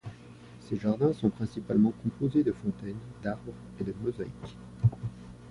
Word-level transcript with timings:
Ces 0.61 0.77
jardins 0.79 1.13
sont 1.13 1.29
principalement 1.29 1.93
composés 2.01 2.41
de 2.43 2.51
fontaines, 2.51 2.97
d’arbres 3.21 3.53
et 3.79 3.83
de 3.83 3.93
mosaïques. 4.01 4.57